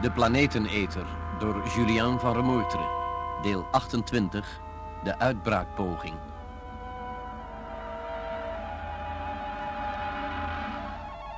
De 0.00 0.10
Planeteneter 0.10 1.06
door 1.38 1.62
Julian 1.76 2.20
van 2.20 2.34
Remoetre. 2.34 2.86
Deel 3.42 3.66
28. 3.70 4.60
De 5.04 5.18
uitbraakpoging. 5.18 6.14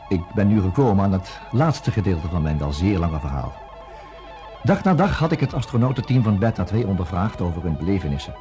Ik 0.08 0.20
ben 0.34 0.48
nu 0.48 0.60
gekomen 0.60 1.04
aan 1.04 1.12
het 1.12 1.40
laatste 1.50 1.90
gedeelte 1.90 2.28
van 2.28 2.42
mijn 2.42 2.58
wel 2.58 2.72
zeer 2.72 2.98
lange 2.98 3.20
verhaal. 3.20 3.52
Dag 4.62 4.84
na 4.84 4.94
dag 4.94 5.18
had 5.18 5.32
ik 5.32 5.40
het 5.40 5.54
astronautenteam 5.54 6.22
van 6.22 6.38
Beta 6.38 6.64
2 6.64 6.86
ondervraagd 6.86 7.40
over 7.40 7.62
hun 7.62 7.76
belevenissen. 7.76 8.34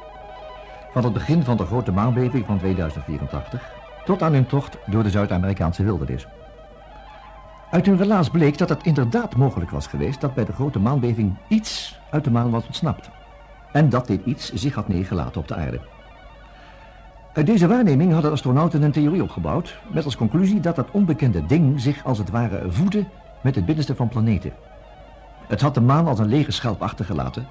Van 0.92 1.04
het 1.04 1.12
begin 1.12 1.42
van 1.42 1.56
de 1.56 1.66
grote 1.66 1.92
maanbeving 1.92 2.46
van 2.46 2.58
2084 2.58 3.72
tot 4.04 4.22
aan 4.22 4.32
hun 4.32 4.46
tocht 4.46 4.76
door 4.86 5.02
de 5.02 5.10
Zuid-Amerikaanse 5.10 5.82
wildernis. 5.84 6.26
Uit 7.70 7.86
hun 7.86 7.96
relaas 7.96 8.30
bleek 8.30 8.58
dat 8.58 8.68
het 8.68 8.82
inderdaad 8.82 9.36
mogelijk 9.36 9.70
was 9.70 9.86
geweest 9.86 10.20
dat 10.20 10.34
bij 10.34 10.44
de 10.44 10.52
grote 10.52 10.78
maanbeving 10.78 11.36
iets 11.48 12.00
uit 12.10 12.24
de 12.24 12.30
maan 12.30 12.50
was 12.50 12.66
ontsnapt. 12.66 13.10
En 13.72 13.88
dat 13.88 14.06
dit 14.06 14.24
iets 14.24 14.52
zich 14.52 14.74
had 14.74 14.88
neergelaten 14.88 15.40
op 15.40 15.48
de 15.48 15.54
aarde. 15.54 15.80
Uit 17.32 17.46
deze 17.46 17.66
waarneming 17.66 18.12
hadden 18.12 18.32
astronauten 18.32 18.82
een 18.82 18.92
theorie 18.92 19.22
opgebouwd 19.22 19.78
met 19.92 20.04
als 20.04 20.16
conclusie 20.16 20.60
dat 20.60 20.76
dat 20.76 20.90
onbekende 20.90 21.46
ding 21.46 21.80
zich 21.80 22.04
als 22.04 22.18
het 22.18 22.30
ware 22.30 22.70
voedde 22.70 23.04
met 23.42 23.54
het 23.54 23.66
binnenste 23.66 23.96
van 23.96 24.08
planeten. 24.08 24.52
Het 25.46 25.60
had 25.60 25.74
de 25.74 25.80
maan 25.80 26.06
als 26.06 26.18
een 26.18 26.28
lege 26.28 26.50
schelp 26.50 26.82
achtergelaten 26.82 27.48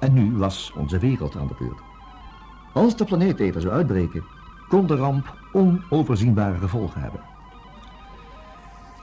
en 0.00 0.12
nu 0.12 0.36
was 0.36 0.72
onze 0.76 0.98
wereld 0.98 1.36
aan 1.36 1.46
de 1.46 1.54
beurt. 1.58 1.80
Als 2.72 2.96
de 2.96 3.04
planeeteter 3.04 3.60
zou 3.60 3.72
uitbreken, 3.72 4.24
kon 4.68 4.86
de 4.86 4.96
ramp 4.96 5.36
onoverzienbare 5.52 6.58
gevolgen 6.58 7.00
hebben. 7.00 7.31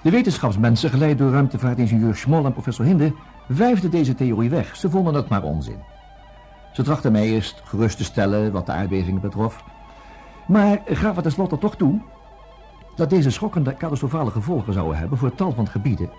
De 0.03 0.09
wetenschapsmensen, 0.09 0.89
geleid 0.89 1.17
door 1.17 1.31
ruimtevaartingenieur 1.31 2.16
Schmoll 2.16 2.45
en 2.45 2.53
professor 2.53 2.86
Hinde, 2.86 3.14
wijfden 3.47 3.92
deze 3.92 4.16
theorie 4.16 4.50
weg. 4.50 4.75
Ze 4.75 4.89
vonden 4.89 5.14
het 5.14 5.30
maar 5.30 5.44
onzin. 5.44 5.80
Ze 6.72 6.83
trachten 6.83 7.11
mij 7.11 7.28
eerst 7.28 7.61
gerust 7.64 7.97
te 7.97 8.03
stellen 8.03 8.52
wat 8.52 8.66
de 8.66 8.72
aardbevingen 8.72 9.22
betrof, 9.22 9.64
maar 10.47 10.81
gaven 10.86 11.23
tenslotte 11.23 11.58
toch 11.58 11.75
toe 11.75 12.02
dat 12.95 13.09
deze 13.09 13.30
schokkende 13.30 13.73
catastrofale 13.73 14.31
gevolgen 14.31 14.73
zouden 14.73 14.97
hebben 14.97 15.17
voor 15.17 15.36
tal 15.36 15.52
van 15.52 15.67
gebieden 15.67 16.09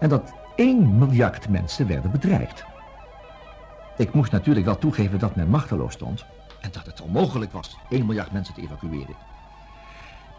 en 0.00 0.08
dat 0.08 0.32
1 0.56 0.98
miljard 0.98 1.48
mensen 1.48 1.86
werden 1.86 2.10
bedreigd. 2.10 2.64
Ik 3.96 4.12
moest 4.12 4.32
natuurlijk 4.32 4.66
wel 4.66 4.78
toegeven 4.78 5.18
dat 5.18 5.36
men 5.36 5.48
machteloos 5.48 5.92
stond 5.92 6.24
en 6.60 6.70
dat 6.72 6.86
het 6.86 7.00
onmogelijk 7.00 7.52
was 7.52 7.78
1 7.88 8.06
miljard 8.06 8.32
mensen 8.32 8.54
te 8.54 8.62
evacueren. 8.62 9.14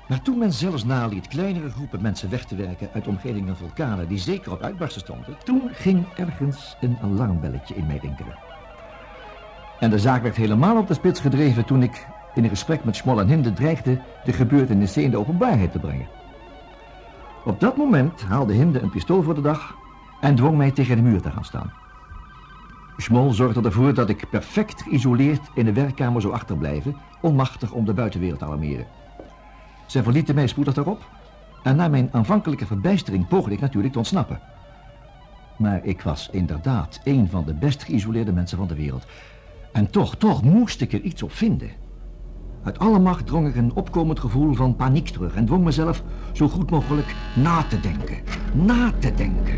Maar 0.09 0.21
toen 0.21 0.37
men 0.37 0.53
zelfs 0.53 0.83
naliet 0.83 1.27
kleinere 1.27 1.69
groepen 1.69 2.01
mensen 2.01 2.29
weg 2.29 2.45
te 2.45 2.55
werken 2.55 2.89
uit 2.93 3.07
omgevingen 3.07 3.57
vulkanen 3.57 4.07
die 4.07 4.17
zeker 4.17 4.51
op 4.51 4.61
uitbarsten 4.61 5.01
stonden, 5.01 5.37
toen 5.43 5.69
ging 5.71 6.05
ergens 6.15 6.77
een 6.81 6.97
alarmbelletje 7.01 7.75
in 7.75 7.85
mij 7.85 7.97
rinkelen. 8.01 8.37
En 9.79 9.89
de 9.89 9.99
zaak 9.99 10.21
werd 10.21 10.35
helemaal 10.35 10.77
op 10.77 10.87
de 10.87 10.93
spits 10.93 11.19
gedreven 11.19 11.65
toen 11.65 11.83
ik 11.83 12.07
in 12.33 12.43
een 12.43 12.49
gesprek 12.49 12.83
met 12.83 12.95
Schmoll 12.95 13.19
en 13.19 13.27
Hinde 13.27 13.53
dreigde 13.53 14.01
de 14.23 14.33
gebeurtenissen 14.33 15.03
in 15.03 15.11
de 15.11 15.17
openbaarheid 15.17 15.71
te 15.71 15.79
brengen. 15.79 16.07
Op 17.45 17.59
dat 17.59 17.77
moment 17.77 18.21
haalde 18.21 18.53
Hinde 18.53 18.79
een 18.79 18.89
pistool 18.89 19.23
voor 19.23 19.35
de 19.35 19.41
dag 19.41 19.75
en 20.21 20.35
dwong 20.35 20.57
mij 20.57 20.71
tegen 20.71 20.95
de 20.95 21.01
muur 21.01 21.21
te 21.21 21.31
gaan 21.31 21.45
staan. 21.45 21.73
Schmoll 22.97 23.33
zorgde 23.33 23.61
ervoor 23.61 23.93
dat 23.93 24.09
ik 24.09 24.29
perfect 24.29 24.81
geïsoleerd 24.81 25.49
in 25.53 25.65
de 25.65 25.73
werkkamer 25.73 26.21
zou 26.21 26.33
achterblijven, 26.33 26.95
onmachtig 27.21 27.71
om 27.71 27.85
de 27.85 27.93
buitenwereld 27.93 28.39
te 28.39 28.45
alarmeren. 28.45 28.98
Zij 29.89 30.03
verlieten 30.03 30.35
mij 30.35 30.47
spoedig 30.47 30.73
daarop 30.73 31.09
en 31.63 31.75
na 31.75 31.87
mijn 31.87 32.09
aanvankelijke 32.11 32.65
verbijstering 32.65 33.27
poogde 33.27 33.51
ik 33.51 33.59
natuurlijk 33.59 33.93
te 33.93 33.99
ontsnappen. 33.99 34.39
Maar 35.57 35.85
ik 35.85 36.01
was 36.01 36.29
inderdaad 36.31 36.99
een 37.03 37.29
van 37.29 37.45
de 37.45 37.53
best 37.53 37.83
geïsoleerde 37.83 38.31
mensen 38.31 38.57
van 38.57 38.67
de 38.67 38.75
wereld. 38.75 39.05
En 39.71 39.89
toch, 39.91 40.15
toch 40.15 40.43
moest 40.43 40.81
ik 40.81 40.93
er 40.93 41.01
iets 41.01 41.23
op 41.23 41.31
vinden. 41.31 41.69
Uit 42.63 42.79
alle 42.79 42.99
macht 42.99 43.25
drong 43.25 43.47
ik 43.47 43.55
een 43.55 43.73
opkomend 43.73 44.19
gevoel 44.19 44.53
van 44.53 44.75
paniek 44.75 45.07
terug 45.07 45.35
en 45.35 45.45
dwong 45.45 45.63
mezelf 45.63 46.03
zo 46.33 46.47
goed 46.49 46.69
mogelijk 46.69 47.15
na 47.35 47.63
te 47.63 47.79
denken. 47.79 48.17
Na 48.53 48.91
te 48.91 49.13
denken. 49.13 49.57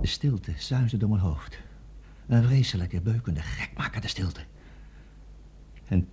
De 0.00 0.06
stilte 0.06 0.52
zuisde 0.56 0.96
door 0.96 1.08
mijn 1.08 1.20
hoofd. 1.20 1.58
Een 2.26 2.44
vreselijke, 2.44 3.00
beukende, 3.00 3.40
gekmakende 3.40 4.08
stilte. 4.08 4.40
En. 5.88 6.08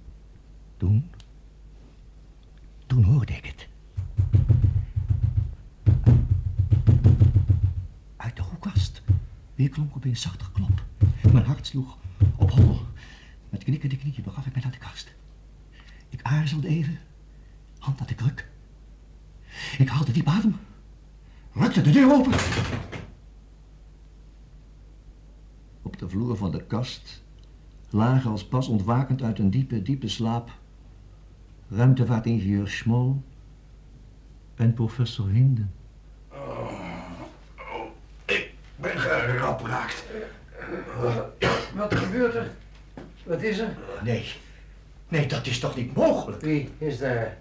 Toen 2.91 3.03
hoorde 3.03 3.33
ik 3.33 3.45
het. 3.45 3.67
Uit 8.15 8.35
de 8.35 8.41
hoekkast 8.41 9.01
weer 9.55 9.60
klonk 9.71 9.95
opeens 9.95 10.21
zacht 10.21 10.43
geklop. 10.43 10.83
Mijn 11.31 11.45
hart 11.45 11.67
sloeg 11.67 11.97
op 12.35 12.51
hol. 12.51 12.79
Met 13.49 13.63
knikkende 13.63 13.97
knieën 13.97 14.23
begaf 14.23 14.45
ik 14.45 14.53
mij 14.53 14.61
naar 14.61 14.71
de 14.71 14.77
kast. 14.77 15.13
Ik 16.09 16.19
aarzelde 16.21 16.67
even, 16.67 16.99
hand 17.79 17.99
aan 17.99 18.07
de 18.07 18.15
kruk. 18.15 18.49
Ik 19.77 19.89
haalde 19.89 20.11
diep 20.11 20.27
adem, 20.27 20.55
rukte 21.51 21.81
de 21.81 21.91
deur 21.91 22.11
open. 22.13 22.31
Op 25.81 25.99
de 25.99 26.09
vloer 26.09 26.37
van 26.37 26.51
de 26.51 26.63
kast 26.65 27.23
lagen 27.89 28.31
als 28.31 28.45
pas 28.47 28.67
ontwakend 28.67 29.21
uit 29.21 29.39
een 29.39 29.49
diepe, 29.49 29.81
diepe 29.81 30.07
slaap 30.07 30.59
ruimtevaartingenieur 31.69 32.67
Schmol 32.67 33.23
en 34.55 34.73
professor 34.73 35.29
Hinden. 35.29 35.73
Oh, 36.31 36.37
oh, 37.57 37.85
ik 38.25 38.53
ben 38.75 38.97
Wat 41.75 41.95
gebeurt 41.95 42.35
er? 42.35 42.51
Wat 43.23 43.41
is 43.41 43.59
er? 43.59 43.75
Nee, 44.03 44.33
nee, 45.07 45.25
dat 45.25 45.45
is 45.45 45.59
toch 45.59 45.75
niet 45.75 45.95
mogelijk? 45.95 46.41
Wie 46.41 46.69
is 46.77 46.97
daar? 46.97 47.37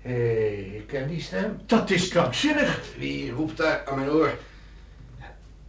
Hé, 0.00 0.12
hey, 0.12 0.54
ik 0.54 0.86
ken 0.86 1.08
die 1.08 1.20
stem. 1.20 1.60
Dat 1.66 1.90
is 1.90 2.08
krankzinnig. 2.08 2.80
Wie 2.98 3.30
roept 3.30 3.56
daar 3.56 3.82
aan 3.86 3.98
mijn 3.98 4.10
oor? 4.10 4.38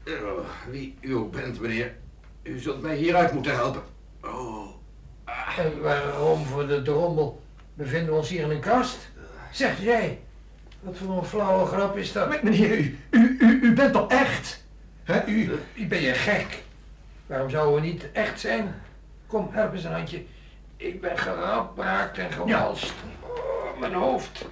Oh, 0.07 0.45
wie 0.69 0.97
u 1.01 1.15
ook 1.15 1.31
bent, 1.31 1.59
meneer. 1.59 1.95
U 2.43 2.59
zult 2.59 2.81
mij 2.81 2.95
hieruit 2.95 3.33
moeten 3.33 3.55
helpen. 3.55 3.81
Oh. 4.23 4.67
En 5.57 5.81
waarom 5.81 6.45
voor 6.45 6.67
de 6.67 6.81
drommel 6.81 7.41
bevinden 7.73 8.09
we 8.13 8.19
ons 8.19 8.29
hier 8.29 8.41
in 8.41 8.49
een 8.49 8.59
kast? 8.59 8.97
Zeg 9.51 9.81
jij, 9.81 10.19
wat 10.79 10.97
voor 10.97 11.17
een 11.17 11.25
flauwe 11.25 11.65
grap 11.65 11.97
is 11.97 12.11
dat? 12.11 12.43
Meneer, 12.43 12.77
u, 12.77 12.97
u, 13.11 13.37
u, 13.39 13.59
u 13.61 13.73
bent 13.73 13.93
toch 13.93 14.11
echt? 14.11 14.65
Hè, 15.07 15.25
u, 15.25 15.59
u 15.73 15.87
ben 15.87 16.01
je 16.01 16.13
gek? 16.13 16.63
Waarom 17.25 17.49
zouden 17.49 17.81
we 17.81 17.87
niet 17.87 18.11
echt 18.11 18.39
zijn? 18.39 18.75
Kom, 19.27 19.49
help 19.51 19.73
eens 19.73 19.83
een 19.83 19.91
handje. 19.91 20.23
Ik 20.77 21.01
ben 21.01 21.17
gerapraakt 21.17 22.17
en 22.17 22.31
gewalst. 22.31 22.93
Oh, 23.21 23.79
mijn 23.79 23.93
hoofd. 23.93 24.45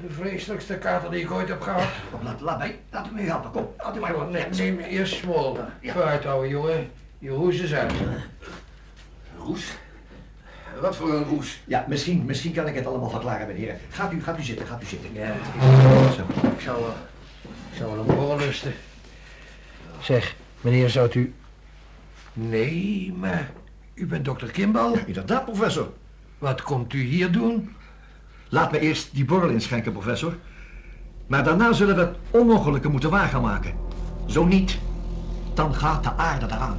De 0.00 0.10
vreselijkste 0.10 0.78
kater 0.78 1.10
die 1.10 1.20
ik 1.20 1.30
ooit 1.30 1.48
heb 1.48 1.60
gehad. 1.60 1.88
Kom, 2.10 2.22
laat, 2.26 2.40
laat 2.40 2.58
mij, 2.58 2.80
laat 2.90 3.10
me 3.10 3.20
helpen. 3.20 3.50
Kom, 3.50 3.68
laat 3.78 3.96
u 3.96 4.00
mij 4.00 4.12
wat 4.12 4.30
nemen. 4.30 4.56
Neem 4.56 4.78
eerst 4.78 5.14
smol. 5.14 5.58
Ja. 5.80 5.92
Vooruit, 5.92 6.26
ouwe 6.26 6.48
jongen. 6.48 6.90
Je 7.18 7.30
roes 7.30 7.60
is 7.60 7.74
uit. 7.74 7.92
Roes? 9.38 9.76
Wat 10.80 10.96
voor 10.96 11.14
een 11.14 11.24
roes? 11.24 11.62
Ja, 11.64 11.84
misschien, 11.88 12.24
misschien 12.24 12.52
kan 12.52 12.66
ik 12.66 12.74
het 12.74 12.86
allemaal 12.86 13.10
verklaren, 13.10 13.46
meneer. 13.46 13.76
Gaat 13.90 14.12
u, 14.12 14.22
gaat 14.22 14.38
u 14.38 14.42
zitten, 14.42 14.66
gaat 14.66 14.82
u 14.82 14.86
zitten. 14.86 15.10
Ja, 15.12 15.34
zo. 16.16 16.22
Ik 16.48 16.60
zou 16.60 16.80
wel, 16.80 16.94
ik 17.70 17.76
zou 17.76 17.90
wel 17.90 18.00
een 18.00 18.14
borrel 18.14 18.36
lusten. 18.36 18.74
Zeg, 20.00 20.36
meneer, 20.60 20.90
zou 20.90 21.10
u... 21.12 21.34
Nee, 22.32 23.14
maar 23.18 23.50
u 23.94 24.06
bent 24.06 24.24
dokter 24.24 24.50
Kimball? 24.50 24.92
Ja, 24.92 25.04
inderdaad, 25.06 25.44
professor. 25.44 25.92
Wat 26.38 26.62
komt 26.62 26.92
u 26.92 27.02
hier 27.02 27.32
doen? 27.32 27.76
Laat 28.48 28.72
me 28.72 28.78
eerst 28.78 29.14
die 29.14 29.24
borrel 29.24 29.48
inschenken, 29.48 29.92
professor. 29.92 30.36
Maar 31.26 31.44
daarna 31.44 31.72
zullen 31.72 31.96
we 31.96 32.00
het 32.00 32.16
onmogelijke 32.30 32.88
moeten 32.88 33.10
waar 33.10 33.28
gaan 33.28 33.42
maken. 33.42 33.74
Zo 34.26 34.44
niet, 34.44 34.78
dan 35.54 35.74
gaat 35.74 36.02
de 36.04 36.12
aarde 36.16 36.46
eraan. 36.46 36.78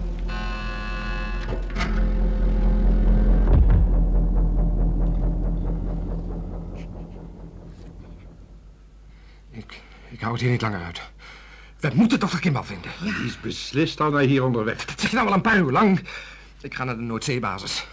Ik, 9.49 9.81
ik 10.09 10.19
hou 10.19 10.31
het 10.33 10.41
hier 10.41 10.51
niet 10.51 10.61
langer 10.61 10.83
uit. 10.83 11.01
We 11.89 11.95
moeten 11.95 12.19
dokter 12.19 12.39
Kimball 12.39 12.63
vinden. 12.63 12.91
Die 13.01 13.25
is 13.25 13.39
beslist 13.39 14.01
al 14.01 14.11
naar 14.11 14.21
hier 14.21 14.43
onderweg. 14.43 14.85
Dat 14.85 14.99
zeg 14.99 15.09
je 15.09 15.15
nou 15.15 15.27
al 15.27 15.33
een 15.33 15.41
paar 15.41 15.57
uur 15.57 15.71
lang. 15.71 15.99
Ik 16.61 16.73
ga 16.73 16.83
naar 16.83 16.95
de 16.95 17.01
Noordzeebasis. 17.01 17.87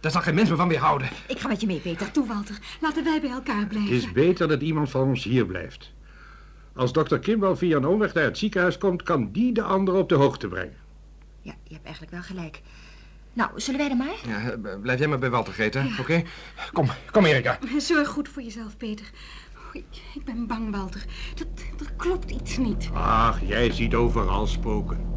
Daar 0.00 0.10
zal 0.10 0.20
geen 0.20 0.34
mens 0.34 0.50
me 0.50 0.56
van 0.56 0.68
weerhouden. 0.68 1.08
Ik 1.26 1.38
ga 1.38 1.48
met 1.48 1.60
je 1.60 1.66
mee, 1.66 1.78
Peter. 1.78 2.10
Toe, 2.10 2.26
Walter. 2.26 2.58
Laten 2.80 3.04
wij 3.04 3.20
bij 3.20 3.30
elkaar 3.30 3.66
blijven. 3.66 3.94
Het 3.94 4.02
is 4.02 4.12
beter 4.12 4.48
dat 4.48 4.60
iemand 4.60 4.90
van 4.90 5.02
ons 5.02 5.24
hier 5.24 5.46
blijft. 5.46 5.92
Als 6.74 6.92
dokter 6.92 7.18
Kimball 7.18 7.56
via 7.56 7.76
een 7.76 7.86
omweg 7.86 8.14
naar 8.14 8.24
het 8.24 8.38
ziekenhuis 8.38 8.78
komt... 8.78 9.02
kan 9.02 9.32
die 9.32 9.52
de 9.52 9.62
ander 9.62 9.94
op 9.94 10.08
de 10.08 10.14
hoogte 10.14 10.48
brengen. 10.48 10.76
Ja, 11.40 11.54
je 11.62 11.72
hebt 11.72 11.84
eigenlijk 11.84 12.12
wel 12.12 12.22
gelijk. 12.22 12.60
Nou, 13.32 13.50
zullen 13.56 13.80
wij 13.80 13.90
er 13.90 13.96
maar? 13.96 14.16
Ja, 14.26 14.56
blijf 14.82 14.98
jij 14.98 15.08
maar 15.08 15.18
bij 15.18 15.30
Walter, 15.30 15.52
Greta, 15.52 15.80
ja. 15.80 15.90
oké? 15.90 16.00
Okay? 16.00 16.26
Kom, 16.72 16.88
kom 17.10 17.24
Erika. 17.24 17.58
Zorg 17.78 18.08
goed 18.08 18.28
voor 18.28 18.42
jezelf, 18.42 18.76
Peter. 18.76 19.06
Ik, 19.76 20.02
ik 20.14 20.24
ben 20.24 20.46
bang, 20.46 20.70
Walter. 20.70 21.04
Dat, 21.34 21.46
er 21.80 21.92
klopt 21.96 22.30
iets 22.30 22.56
niet. 22.56 22.90
Ach, 22.92 23.40
jij 23.46 23.72
ziet 23.72 23.94
overal 23.94 24.46
spoken. 24.46 25.14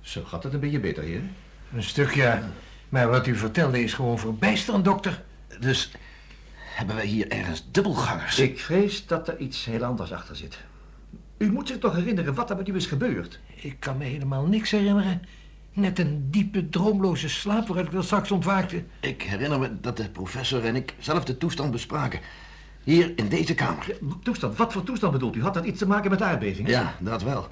Zo 0.00 0.24
gaat 0.24 0.42
het 0.42 0.52
een 0.52 0.60
beetje 0.60 0.80
beter, 0.80 1.02
heer. 1.02 1.22
Een 1.74 1.82
stuk, 1.82 2.14
ja. 2.14 2.50
Maar 2.88 3.08
wat 3.08 3.26
u 3.26 3.36
vertelde 3.36 3.82
is 3.82 3.94
gewoon 3.94 4.18
verbijsterend, 4.18 4.84
dokter. 4.84 5.24
Dus 5.60 5.90
hebben 6.54 6.96
wij 6.96 7.06
hier 7.06 7.28
ergens 7.28 7.68
dubbelgangers? 7.70 8.38
Ik 8.38 8.60
vrees 8.60 9.06
dat 9.06 9.28
er 9.28 9.38
iets 9.38 9.64
heel 9.64 9.84
anders 9.84 10.12
achter 10.12 10.36
zit. 10.36 10.58
U 11.38 11.52
moet 11.52 11.68
zich 11.68 11.78
toch 11.78 11.94
herinneren 11.94 12.34
wat 12.34 12.50
er 12.50 12.56
met 12.56 12.68
u 12.68 12.74
is 12.74 12.86
gebeurd? 12.86 13.40
Ik 13.60 13.76
kan 13.78 13.96
me 13.96 14.04
helemaal 14.04 14.46
niks 14.46 14.70
herinneren. 14.70 15.22
Net 15.72 15.98
een 15.98 16.30
diepe, 16.30 16.68
droomloze 16.68 17.28
slaap 17.28 17.66
waaruit 17.66 17.86
ik 17.86 17.92
wel 17.92 18.02
straks 18.02 18.30
ontwaakte. 18.30 18.84
Ik 19.00 19.22
herinner 19.22 19.58
me 19.58 19.80
dat 19.80 19.96
de 19.96 20.08
professor 20.08 20.64
en 20.64 20.76
ik 20.76 20.94
zelf 20.98 21.24
de 21.24 21.38
toestand 21.38 21.70
bespraken. 21.70 22.20
Hier 22.84 23.12
in 23.16 23.28
deze 23.28 23.54
kamer. 23.54 23.98
Toestand, 24.22 24.56
wat 24.56 24.72
voor 24.72 24.82
toestand 24.82 25.12
bedoelt 25.12 25.36
u? 25.36 25.42
Had 25.42 25.54
dat 25.54 25.64
iets 25.64 25.78
te 25.78 25.86
maken 25.86 26.10
met 26.10 26.18
de 26.18 26.24
aardbeving? 26.24 26.68
Ja, 26.68 26.94
dat 27.00 27.22
wel. 27.22 27.48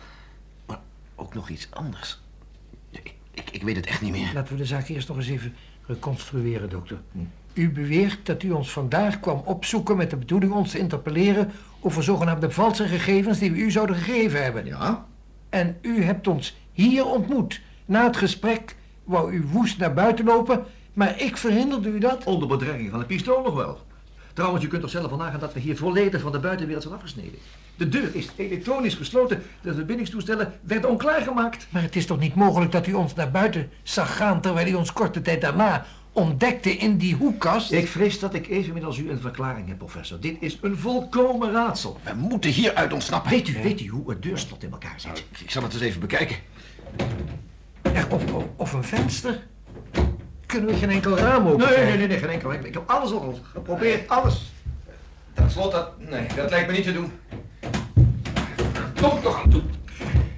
Maar 0.66 0.80
ook 1.14 1.34
nog 1.34 1.48
iets 1.48 1.68
anders. 1.70 2.20
Ik, 2.90 3.14
ik, 3.30 3.50
ik 3.50 3.62
weet 3.62 3.76
het 3.76 3.86
echt 3.86 4.00
niet 4.00 4.12
meer. 4.12 4.30
Laten 4.34 4.52
we 4.52 4.58
de 4.58 4.66
zaak 4.66 4.88
eerst 4.88 5.08
nog 5.08 5.16
eens 5.16 5.28
even 5.28 5.54
reconstrueren, 5.86 6.70
dokter. 6.70 7.00
U 7.52 7.70
beweert 7.70 8.26
dat 8.26 8.42
u 8.42 8.50
ons 8.50 8.70
vandaag 8.70 9.20
kwam 9.20 9.42
opzoeken 9.44 9.96
met 9.96 10.10
de 10.10 10.16
bedoeling 10.16 10.52
ons 10.52 10.70
te 10.70 10.78
interpelleren 10.78 11.50
over 11.80 12.02
zogenaamde 12.02 12.50
valse 12.50 12.88
gegevens 12.88 13.38
die 13.38 13.52
we 13.52 13.58
u 13.58 13.70
zouden 13.70 13.96
gegeven 13.96 14.42
hebben. 14.42 14.66
Ja? 14.66 15.06
En 15.56 15.76
u 15.82 16.02
hebt 16.02 16.26
ons 16.26 16.56
hier 16.72 17.06
ontmoet. 17.06 17.60
Na 17.84 18.04
het 18.04 18.16
gesprek 18.16 18.76
wou 19.04 19.32
u 19.32 19.46
woest 19.52 19.78
naar 19.78 19.94
buiten 19.94 20.24
lopen, 20.24 20.64
maar 20.92 21.20
ik 21.20 21.36
verhinderde 21.36 21.88
u 21.88 21.98
dat. 21.98 22.24
Onder 22.24 22.48
bedreiging 22.48 22.90
van 22.90 23.00
een 23.00 23.06
pistool 23.06 23.42
nog 23.42 23.54
wel. 23.54 23.80
Trouwens, 24.32 24.64
u 24.64 24.68
kunt 24.68 24.80
toch 24.80 24.90
zelf 24.90 25.08
van 25.08 25.18
nagaan 25.18 25.40
dat 25.40 25.52
we 25.52 25.60
hier 25.60 25.76
volledig 25.76 26.20
van 26.20 26.32
de 26.32 26.38
buitenwereld 26.38 26.82
zijn 26.82 26.94
afgesneden. 26.94 27.38
De 27.76 27.88
deur 27.88 28.14
is 28.14 28.28
elektronisch 28.36 28.94
gesloten, 28.94 29.42
de 29.60 29.74
verbindingstoestellen 29.74 30.52
werden 30.62 30.90
onklaargemaakt. 30.90 31.66
Maar 31.70 31.82
het 31.82 31.96
is 31.96 32.06
toch 32.06 32.18
niet 32.18 32.34
mogelijk 32.34 32.72
dat 32.72 32.86
u 32.86 32.92
ons 32.92 33.14
naar 33.14 33.30
buiten 33.30 33.70
zag 33.82 34.16
gaan 34.16 34.40
terwijl 34.40 34.66
u 34.66 34.74
ons 34.74 34.92
korte 34.92 35.22
tijd 35.22 35.40
daarna 35.40 35.86
ontdekte 36.16 36.76
in 36.76 36.96
die 36.96 37.14
hoekkast? 37.14 37.72
Ik 37.72 37.88
vrees 37.88 38.18
dat 38.18 38.34
ik 38.34 38.48
evenmin 38.48 38.84
als 38.84 38.98
u 38.98 39.10
een 39.10 39.20
verklaring 39.20 39.68
heb, 39.68 39.78
professor. 39.78 40.20
Dit 40.20 40.36
is 40.40 40.58
een 40.60 40.78
volkomen 40.78 41.52
raadsel. 41.52 42.00
We 42.02 42.14
moeten 42.14 42.50
hieruit 42.50 42.92
ontsnappen. 42.92 43.30
Weet 43.30 43.48
u, 43.48 43.62
weet 43.62 43.80
u 43.80 43.88
hoe 43.88 44.10
het 44.10 44.22
deurslot 44.22 44.62
in 44.62 44.70
elkaar 44.70 45.00
zit? 45.00 45.24
Ik 45.38 45.50
zal 45.50 45.62
het 45.62 45.72
eens 45.72 45.82
even 45.82 46.00
bekijken. 46.00 46.36
Ja, 47.82 48.06
of, 48.10 48.32
of, 48.32 48.44
of 48.56 48.72
een 48.72 48.84
venster? 48.84 49.46
Kunnen 50.46 50.68
we 50.68 50.76
geen 50.76 50.90
enkel 50.90 51.18
raam 51.18 51.46
open? 51.46 51.68
Nee, 51.68 51.84
nee, 51.84 51.96
nee, 51.96 52.06
nee, 52.06 52.18
geen 52.18 52.28
enkel. 52.28 52.52
Ik 52.52 52.74
heb 52.74 52.90
alles 52.90 53.12
al 53.12 53.40
geprobeerd, 53.52 54.08
alles. 54.08 54.52
Dat 55.34 55.52
slot, 55.52 55.72
dat... 55.72 55.90
Nee, 55.98 56.26
dat 56.36 56.50
lijkt 56.50 56.66
me 56.66 56.72
niet 56.72 56.84
te 56.84 56.92
doen. 56.92 57.12
Kom 59.00 59.22
toch 59.22 59.42
aan 59.42 59.50
toe. 59.50 59.62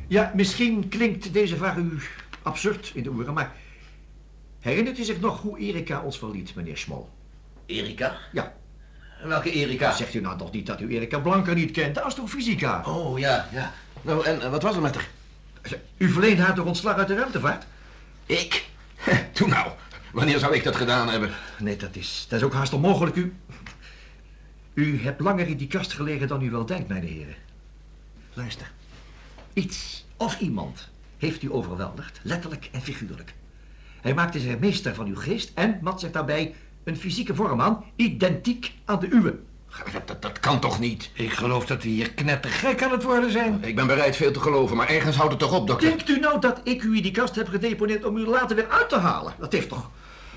Ja, 0.07 0.33
misschien 0.35 0.89
klinkt 0.89 1.33
deze 1.33 1.57
vraag 1.57 1.77
u 1.77 1.99
absurd 2.43 2.91
in 2.95 3.03
de 3.03 3.11
oren, 3.11 3.35
maar... 3.35 3.53
Herinnert 4.61 4.99
u 4.99 5.05
zich 5.05 5.21
nog 5.21 5.41
hoe 5.41 5.59
Erika 5.59 6.03
ons 6.03 6.19
verliet, 6.19 6.55
meneer 6.55 6.77
Schmol? 6.77 7.09
Erika? 7.67 8.17
Ja. 8.33 8.55
Welke 9.23 9.51
Erika? 9.51 9.93
Zegt 9.93 10.15
u 10.15 10.21
nou 10.21 10.39
toch 10.39 10.53
niet 10.53 10.67
dat 10.67 10.81
u 10.81 10.89
Erika 10.89 11.19
Blanker 11.19 11.55
niet 11.55 11.71
kent, 11.71 11.95
de 11.95 12.01
astrofysica? 12.01 12.83
Oh, 12.87 13.19
ja, 13.19 13.49
ja. 13.53 13.73
Nou, 14.03 14.25
en 14.25 14.51
wat 14.51 14.63
was 14.63 14.77
er 14.77 14.83
met 14.83 14.95
haar? 14.95 15.09
U 15.97 16.11
verleent 16.11 16.39
haar 16.39 16.55
toch 16.55 16.67
ontslag 16.67 16.97
uit 16.97 17.09
de 17.09 17.15
ruimtevaart? 17.15 17.67
Ik? 18.27 18.67
Toen 19.33 19.49
nou. 19.49 19.71
Wanneer 20.13 20.39
zou 20.39 20.55
ik 20.55 20.65
dat 20.65 20.77
gedaan 20.77 21.09
hebben? 21.09 21.31
Nee, 21.59 21.77
dat 21.77 21.97
is, 21.97 22.27
dat 22.29 22.39
is 22.39 22.45
ook 22.45 22.53
haast 22.53 22.73
onmogelijk. 22.73 23.17
U, 23.17 23.37
u 24.75 25.03
hebt 25.03 25.21
langer 25.21 25.49
in 25.49 25.57
die 25.57 25.67
kast 25.67 25.93
gelegen 25.93 26.29
dan 26.29 26.43
u 26.43 26.51
wel 26.51 26.67
denkt, 26.67 26.89
mijn 26.89 27.05
heren. 27.05 27.35
Luister. 28.35 28.71
Iets 29.53 30.05
of 30.17 30.41
iemand 30.41 30.89
heeft 31.19 31.43
u 31.43 31.53
overweldigd, 31.53 32.21
letterlijk 32.23 32.69
en 32.73 32.83
figuurlijk. 32.83 33.35
Hij 34.01 34.15
maakte 34.15 34.41
zich 34.41 34.59
meester 34.59 34.95
van 34.95 35.07
uw 35.07 35.17
geest 35.17 35.53
en 35.55 35.79
mat 35.83 36.01
zich 36.01 36.11
daarbij 36.11 36.55
een 36.85 36.97
fysieke 36.97 37.35
vorm 37.35 37.61
aan, 37.61 37.85
identiek 37.97 38.73
aan 38.85 39.01
de 39.01 39.09
uwe. 39.11 39.39
Dat, 39.93 40.09
dat, 40.09 40.23
dat 40.23 40.41
kan 40.41 40.61
toch 40.61 40.79
niet? 40.79 41.11
Ik 41.15 41.33
geloof 41.33 41.67
dat 41.67 41.83
we 41.83 41.89
hier 41.89 42.11
knettergek 42.11 42.83
aan 42.83 42.91
het 42.91 43.03
worden 43.03 43.33
zijn. 43.33 43.59
Ik 43.65 43.77
ben 43.77 43.87
bereid 43.87 44.17
veel 44.17 44.33
te 44.33 44.41
geloven, 44.41 44.77
maar 44.77 44.89
ergens 44.89 45.17
houdt 45.17 45.31
het 45.31 45.41
toch 45.41 45.53
op, 45.53 45.67
dokter? 45.67 45.89
Denkt 45.89 46.09
u 46.09 46.19
nou 46.19 46.41
dat 46.41 46.61
ik 46.65 46.83
u 46.83 46.97
in 46.97 47.03
die 47.03 47.13
kast 47.13 47.35
heb 47.35 47.49
gedeponeerd 47.49 48.05
om 48.05 48.17
u 48.17 48.27
later 48.27 48.57
weer 48.57 48.69
uit 48.69 48.89
te 48.89 48.99
halen? 48.99 49.33
Dat 49.39 49.53
heeft 49.53 49.69
toch... 49.69 49.91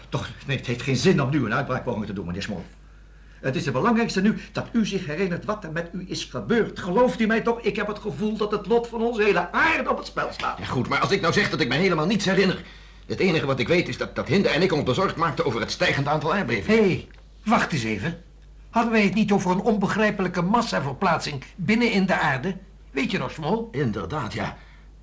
Toch, 0.09 0.29
nee, 0.45 0.57
het 0.57 0.65
heeft 0.65 0.81
geen 0.81 0.95
zin 0.95 1.21
om 1.21 1.29
nu 1.29 1.45
een 1.45 1.53
uitbraakpoging 1.53 2.05
te 2.05 2.13
doen, 2.13 2.25
meneer 2.25 2.41
Smol. 2.41 2.65
Het 3.39 3.55
is 3.55 3.65
het 3.65 3.73
belangrijkste 3.73 4.21
nu 4.21 4.37
dat 4.51 4.67
u 4.71 4.85
zich 4.85 5.05
herinnert 5.05 5.45
wat 5.45 5.63
er 5.63 5.71
met 5.71 5.89
u 5.93 6.05
is 6.07 6.23
gebeurd. 6.23 6.79
Gelooft 6.79 7.19
u 7.19 7.25
mij 7.25 7.41
toch, 7.41 7.61
ik 7.61 7.75
heb 7.75 7.87
het 7.87 7.99
gevoel 7.99 8.37
dat 8.37 8.51
het 8.51 8.67
lot 8.67 8.87
van 8.87 9.01
onze 9.01 9.23
hele 9.23 9.51
aarde 9.51 9.89
op 9.89 9.97
het 9.97 10.07
spel 10.07 10.27
staat. 10.31 10.57
Ja, 10.57 10.65
goed, 10.65 10.87
maar 10.87 10.99
als 10.99 11.11
ik 11.11 11.21
nou 11.21 11.33
zeg 11.33 11.49
dat 11.49 11.61
ik 11.61 11.67
me 11.67 11.75
helemaal 11.75 12.05
niets 12.05 12.25
herinner... 12.25 12.63
Het 13.11 13.19
enige 13.19 13.45
wat 13.45 13.59
ik 13.59 13.67
weet 13.67 13.87
is 13.87 13.97
dat, 13.97 14.15
dat 14.15 14.27
Hinde 14.27 14.49
en 14.49 14.61
ik 14.61 14.73
ons 14.73 14.83
bezorgd 14.83 15.15
maakten 15.15 15.45
over 15.45 15.59
het 15.59 15.71
stijgend 15.71 16.07
aantal 16.07 16.33
aardbevingen. 16.33 16.83
Hé, 16.83 16.87
hey, 16.87 17.07
wacht 17.45 17.71
eens 17.71 17.83
even. 17.83 18.21
Hadden 18.69 18.91
wij 18.91 19.03
het 19.03 19.13
niet 19.13 19.31
over 19.31 19.51
een 19.51 19.61
onbegrijpelijke 19.61 20.41
massaverplaatsing 20.41 21.43
binnen 21.55 21.91
in 21.91 22.05
de 22.05 22.19
aarde? 22.19 22.57
Weet 22.91 23.11
je 23.11 23.17
nog, 23.17 23.31
Smol? 23.31 23.69
Inderdaad, 23.71 24.33
ja. 24.33 24.57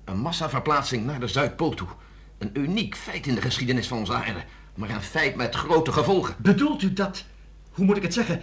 Een 0.05 0.17
massaverplaatsing 0.17 1.05
naar 1.05 1.19
de 1.19 1.27
Zuidpool 1.27 1.73
toe. 1.73 1.87
Een 2.37 2.49
uniek 2.53 2.95
feit 2.95 3.27
in 3.27 3.35
de 3.35 3.41
geschiedenis 3.41 3.87
van 3.87 3.97
onze 3.97 4.13
aarde. 4.13 4.43
Maar 4.75 4.89
een 4.89 5.01
feit 5.01 5.35
met 5.35 5.55
grote 5.55 5.91
gevolgen. 5.91 6.35
Bedoelt 6.37 6.81
u 6.81 6.93
dat, 6.93 7.25
hoe 7.71 7.85
moet 7.85 7.97
ik 7.97 8.03
het 8.03 8.13
zeggen, 8.13 8.41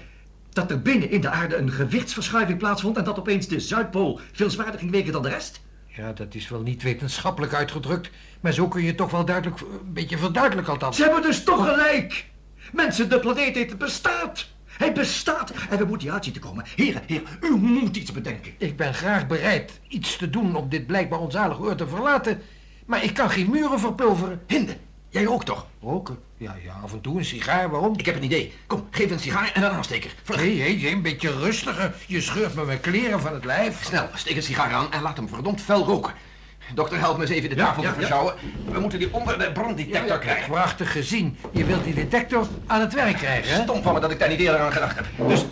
dat 0.50 0.70
er 0.70 0.82
binnen 0.82 1.10
in 1.10 1.20
de 1.20 1.30
aarde 1.30 1.56
een 1.56 1.70
gewichtsverschuiving 1.70 2.58
plaatsvond 2.58 2.96
en 2.96 3.04
dat 3.04 3.18
opeens 3.18 3.48
de 3.48 3.60
Zuidpool 3.60 4.20
veel 4.32 4.50
zwaarder 4.50 4.78
ging 4.78 4.90
wegen 4.90 5.12
dan 5.12 5.22
de 5.22 5.28
rest? 5.28 5.60
Ja, 5.96 6.12
dat 6.12 6.34
is 6.34 6.48
wel 6.48 6.60
niet 6.60 6.82
wetenschappelijk 6.82 7.54
uitgedrukt, 7.54 8.10
maar 8.40 8.52
zo 8.52 8.68
kun 8.68 8.82
je 8.82 8.94
toch 8.94 9.10
wel 9.10 9.24
duidelijk, 9.24 9.60
een 9.60 9.92
beetje 9.92 10.18
verduidelijken 10.18 10.72
althans. 10.72 10.96
Ze 10.96 11.02
hebben 11.02 11.22
dus 11.22 11.44
toch 11.44 11.68
gelijk! 11.68 12.26
Mensen, 12.72 13.08
de 13.08 13.20
planeet 13.20 13.54
heeft 13.54 13.78
bestaat! 13.78 14.48
Hij 14.66 14.92
bestaat 14.92 15.52
en 15.70 15.78
we 15.78 15.84
moeten 15.84 16.06
hier 16.06 16.12
uitzien 16.12 16.32
te 16.32 16.38
komen. 16.38 16.64
Heren, 16.76 17.02
heren, 17.06 17.26
u 17.40 17.50
moet 17.56 17.96
iets 17.96 18.12
bedenken. 18.12 18.52
Ik 18.58 18.76
ben 18.76 18.94
graag 18.94 19.26
bereid 19.26 19.80
iets 19.88 20.16
te 20.16 20.30
doen 20.30 20.54
om 20.54 20.68
dit 20.68 20.86
blijkbaar 20.86 21.18
onzalige 21.18 21.62
oor 21.62 21.74
te 21.74 21.88
verlaten, 21.88 22.42
maar 22.86 23.04
ik 23.04 23.14
kan 23.14 23.30
geen 23.30 23.50
muren 23.50 23.80
verpulveren. 23.80 24.42
Hinde, 24.46 24.76
jij 25.08 25.26
ook 25.26 25.44
toch? 25.44 25.66
Roken? 25.82 26.18
Ja, 26.36 26.56
ja, 26.64 26.74
af 26.82 26.92
en 26.92 27.00
toe 27.00 27.18
een 27.18 27.24
sigaar, 27.24 27.70
waarom? 27.70 27.98
Ik 27.98 28.06
heb 28.06 28.16
een 28.16 28.24
idee. 28.24 28.54
Kom, 28.66 28.86
geef 28.90 29.10
een 29.10 29.18
sigaar 29.18 29.50
en 29.54 29.62
een 29.62 29.70
aansteker. 29.70 30.14
Vlug. 30.22 30.40
Hé, 30.40 30.58
hé, 30.58 30.78
hey, 30.78 30.92
een 30.92 31.02
beetje 31.02 31.38
rustiger. 31.38 31.94
Je 32.06 32.20
scheurt 32.20 32.54
me 32.54 32.64
mijn 32.64 32.80
kleren 32.80 33.20
van 33.20 33.34
het 33.34 33.44
lijf. 33.44 33.84
Snel, 33.84 34.08
steek 34.14 34.36
een 34.36 34.42
sigaar 34.42 34.72
aan 34.72 34.92
en 34.92 35.02
laat 35.02 35.16
hem 35.16 35.28
verdomd 35.28 35.60
fel 35.60 35.84
roken. 35.84 36.12
Dokter, 36.74 36.98
help 36.98 37.16
me 37.16 37.22
eens 37.22 37.30
even 37.30 37.48
de 37.48 37.56
tafel 37.56 37.82
ja, 37.82 37.88
te 37.88 37.94
versjouwen. 37.94 38.34
We 38.72 38.80
moeten 38.80 38.98
die 38.98 39.14
onder 39.14 39.38
de 39.38 39.52
branddetector 39.52 40.18
krijgen. 40.18 40.50
Prachtig 40.50 40.92
gezien. 40.92 41.38
Je 41.52 41.64
wilt 41.64 41.84
die 41.84 41.94
detector 41.94 42.46
aan 42.66 42.80
het 42.80 42.94
werk 42.94 43.16
krijgen, 43.16 43.54
hè? 43.54 43.62
Stom 43.62 43.82
van 43.82 43.94
me 43.94 44.00
dat 44.00 44.10
ik 44.10 44.18
daar 44.18 44.28
niet 44.28 44.40
eerder 44.40 44.60
aan 44.60 44.72
gedacht 44.72 44.96
heb. 44.96 45.06
Dus 45.28 45.46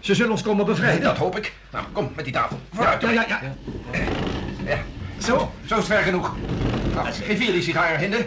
ze 0.00 0.14
zullen 0.14 0.30
ons 0.30 0.42
komen 0.42 0.66
bevrijden. 0.66 1.02
Dat 1.02 1.16
hoop 1.16 1.36
ik. 1.36 1.52
Nou, 1.70 1.84
kom 1.92 2.12
met 2.16 2.24
die 2.24 2.34
tafel. 2.34 2.60
Vooruit. 2.72 3.02
Ja, 3.02 3.10
ja, 3.10 3.26
ja. 3.28 3.40
Ja. 4.64 4.78
Zo, 5.18 5.52
zo 5.64 5.78
is 5.78 5.88
het 5.88 5.96
ver 5.96 6.02
genoeg. 6.02 6.34
Nou, 6.94 7.12
geef 7.12 7.38
hier 7.38 7.52
die 7.52 7.62
sigaar, 7.62 7.98
Hinde. 7.98 8.26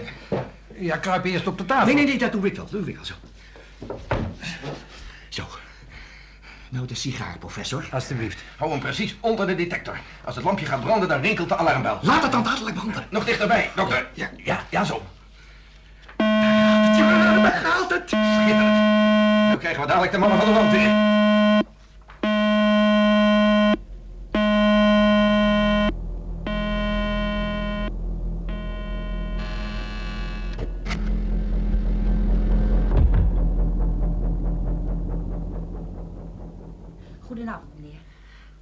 Ja, 0.77 0.97
kruip 0.97 1.25
eerst 1.25 1.47
op 1.47 1.57
de 1.57 1.65
tafel. 1.65 1.85
Nee, 1.85 1.95
nee, 1.95 2.05
nee, 2.05 2.17
dat 2.17 2.31
doe 2.31 2.45
ik 2.45 2.55
wel. 2.55 2.65
Dat 2.65 2.79
doe 2.79 2.89
ik 2.89 2.95
wel 2.95 3.05
zo. 3.05 3.13
Zo. 5.29 5.43
Nou, 6.69 6.87
de 6.87 6.95
sigaar, 6.95 7.37
professor. 7.37 7.87
Alsjeblieft. 7.91 8.43
Hou 8.57 8.71
hem 8.71 8.79
precies 8.79 9.15
onder 9.19 9.47
de 9.47 9.55
detector. 9.55 9.97
Als 10.23 10.35
het 10.35 10.43
lampje 10.43 10.65
gaat 10.65 10.81
branden, 10.83 11.09
dan 11.09 11.21
rinkelt 11.21 11.49
de 11.49 11.57
alarmbel. 11.57 11.99
Laat 12.01 12.23
het 12.23 12.31
dan 12.31 12.43
dadelijk 12.43 12.75
branden. 12.75 13.05
Nog 13.09 13.25
dichterbij, 13.25 13.69
dokter. 13.75 14.07
Ja, 14.13 14.29
ja, 14.43 14.63
ja, 14.69 14.83
zo. 14.83 15.01
Daar 16.17 17.61
gaat 17.63 17.89
het. 17.89 18.09
Schitterend. 18.09 18.77
Nu 19.49 19.57
krijgen 19.57 19.81
we 19.81 19.87
dadelijk 19.87 20.11
de 20.11 20.17
mannen 20.17 20.37
van 20.37 20.47
de 20.47 20.53
wand 20.53 20.71
weer. 20.71 21.14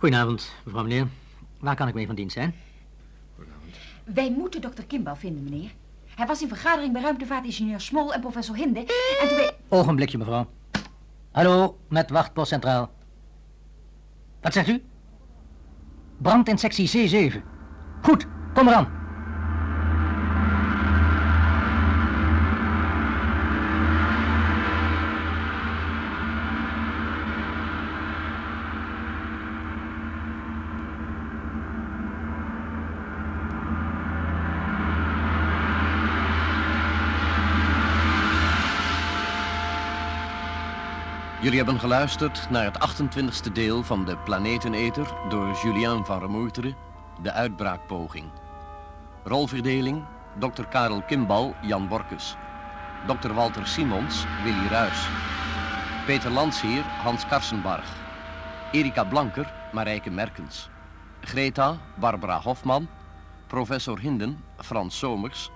Goedenavond, 0.04 0.52
mevrouw 0.64 0.84
meneer. 0.84 1.08
Waar 1.60 1.76
kan 1.76 1.88
ik 1.88 1.94
mee 1.94 2.06
van 2.06 2.16
dienst 2.16 2.34
zijn? 2.34 2.56
Wij 4.04 4.32
moeten 4.32 4.62
dokter 4.62 4.86
Kimball 4.86 5.16
vinden, 5.16 5.44
meneer. 5.44 5.72
Hij 6.16 6.28
was 6.28 6.42
in 6.42 6.48
vergadering 6.48 6.94
bij 6.94 7.02
ruimtevaartingenieur 7.02 7.82
Smol 7.82 8.14
en 8.14 8.22
professor 8.22 8.56
Hinde. 8.56 8.80
En 9.22 9.28
toen 9.28 9.38
wij... 9.38 9.52
Ogenblikje, 9.68 10.18
mevrouw. 10.18 10.48
Hallo, 11.32 11.78
met 11.88 12.10
wachtpost 12.10 12.48
centraal. 12.48 12.92
Wat 14.42 14.54
zegt 14.54 14.68
u? 14.68 14.84
Brand 16.18 16.48
in 16.50 16.58
sectie 16.58 17.10
C7. 17.32 17.36
Goed, 18.02 18.28
kom 18.54 18.68
eraan. 18.68 19.03
Jullie 41.44 41.58
hebben 41.58 41.80
geluisterd 41.80 42.50
naar 42.50 42.64
het 42.64 42.78
28e 42.90 43.52
deel 43.54 43.84
van 43.84 44.06
de 44.06 44.18
Planeteneter 44.18 45.14
door 45.30 45.60
Julien 45.64 46.06
van 46.06 46.20
Remoeteren, 46.20 46.76
de 47.22 47.32
uitbraakpoging. 47.32 48.26
Rolverdeling, 49.24 50.04
Dr. 50.40 50.64
Karel 50.64 51.02
Kimbal, 51.02 51.56
Jan 51.62 51.88
Borkes. 51.88 52.36
Dr. 53.08 53.34
Walter 53.34 53.68
Simons, 53.68 54.26
Willy 54.44 54.68
Ruys. 54.68 55.08
Peter 56.06 56.32
Landsheer, 56.32 56.84
Hans 56.84 57.28
Karsenbarg. 57.28 57.96
Erika 58.72 59.04
Blanker, 59.04 59.54
Marijke 59.72 60.10
Merkens. 60.10 60.70
Greta, 61.22 61.78
Barbara 62.00 62.42
Hofman. 62.42 62.88
Professor 63.48 64.00
Hinden, 64.00 64.44
Frans 64.58 64.98
Somers. 64.98 65.52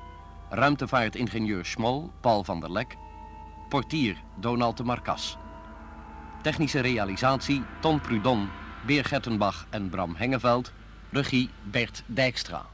Ruimtevaartingenieur 0.49 1.65
Schmol, 1.65 2.11
Paul 2.21 2.43
van 2.43 2.59
der 2.59 2.71
Lek. 2.71 2.97
Portier, 3.69 4.23
Donald 4.35 4.77
de 4.77 4.83
Marcas. 4.83 5.37
Technische 6.43 6.81
realisatie, 6.81 7.63
Ton 7.81 7.99
Prudon, 7.99 8.49
Beer 8.85 9.03
Gertenbach 9.03 9.65
en 9.71 9.89
Bram 9.89 10.15
Hengeveld. 10.15 10.71
Regie, 11.11 11.49
Bert 11.63 12.03
Dijkstra. 12.07 12.67